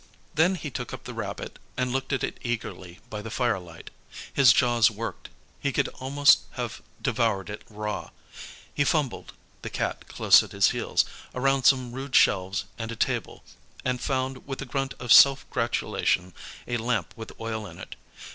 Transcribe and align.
Then 0.33 0.55
he 0.55 0.71
took 0.71 0.93
up 0.95 1.03
the 1.03 1.13
rabbit 1.13 1.59
and 1.77 1.91
looked 1.91 2.11
at 2.11 2.23
it 2.23 2.39
eagerly 2.41 2.99
by 3.11 3.21
the 3.21 3.29
firelight. 3.29 3.91
His 4.33 4.51
jaws 4.51 4.89
worked. 4.89 5.29
He 5.59 5.71
could 5.71 5.89
almost 5.89 6.39
have 6.53 6.81
devoured 6.99 7.51
it 7.51 7.61
raw. 7.69 8.09
He 8.73 8.83
fumbled 8.83 9.33
the 9.61 9.69
Cat 9.69 10.07
close 10.07 10.41
at 10.41 10.53
his 10.53 10.71
heels 10.71 11.05
around 11.35 11.65
some 11.65 11.91
rude 11.91 12.15
shelves 12.15 12.65
and 12.79 12.91
a 12.91 12.95
table, 12.95 13.43
and 13.85 14.01
found, 14.01 14.47
with 14.47 14.59
a 14.59 14.65
grunt 14.65 14.95
of 14.99 15.13
self 15.13 15.47
gratulation, 15.51 16.33
a 16.67 16.77
lamp 16.77 17.13
with 17.15 17.39
oil 17.39 17.67
in 17.67 17.77
it. 17.77 17.95